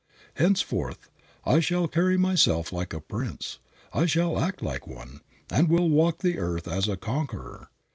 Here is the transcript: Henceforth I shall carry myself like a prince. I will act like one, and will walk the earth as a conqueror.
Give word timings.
Henceforth 0.33 1.11
I 1.45 1.59
shall 1.59 1.87
carry 1.87 2.17
myself 2.17 2.73
like 2.73 2.91
a 2.91 2.99
prince. 2.99 3.59
I 3.93 4.07
will 4.15 4.39
act 4.39 4.63
like 4.63 4.87
one, 4.87 5.21
and 5.51 5.69
will 5.69 5.89
walk 5.91 6.23
the 6.23 6.39
earth 6.39 6.67
as 6.67 6.87
a 6.87 6.97
conqueror. 6.97 7.69